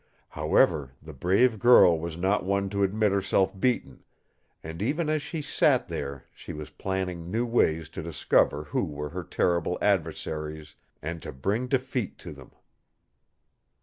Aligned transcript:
However, 0.29 0.93
the 0.99 1.13
brave 1.13 1.59
girl 1.59 1.99
was 1.99 2.17
not 2.17 2.43
one 2.43 2.71
to 2.71 2.81
admit 2.81 3.11
herself 3.11 3.59
beaten, 3.59 4.03
and 4.63 4.81
even 4.81 5.09
as 5.09 5.21
she 5.21 5.43
sat 5.43 5.87
there 5.89 6.25
she 6.33 6.53
was 6.53 6.71
planning 6.71 7.29
new 7.29 7.45
ways 7.45 7.87
to 7.89 8.01
discover 8.01 8.63
who 8.63 8.83
were 8.83 9.09
her 9.09 9.23
terrible 9.23 9.77
adversaries 9.79 10.73
and 11.03 11.21
to 11.21 11.31
bring 11.31 11.67
defeat 11.67 12.17
to 12.17 12.31
them. 12.33 12.49